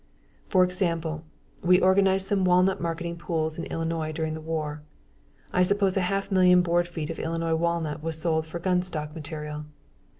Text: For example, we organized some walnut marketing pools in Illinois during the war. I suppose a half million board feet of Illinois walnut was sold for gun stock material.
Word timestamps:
For 0.49 0.63
example, 0.63 1.23
we 1.63 1.79
organized 1.79 2.25
some 2.25 2.43
walnut 2.43 2.81
marketing 2.81 3.17
pools 3.17 3.59
in 3.59 3.65
Illinois 3.65 4.11
during 4.11 4.33
the 4.33 4.41
war. 4.41 4.81
I 5.53 5.61
suppose 5.61 5.95
a 5.95 6.01
half 6.01 6.31
million 6.31 6.63
board 6.63 6.87
feet 6.87 7.11
of 7.11 7.19
Illinois 7.19 7.53
walnut 7.53 8.01
was 8.01 8.19
sold 8.19 8.47
for 8.47 8.57
gun 8.57 8.81
stock 8.81 9.13
material. 9.13 9.65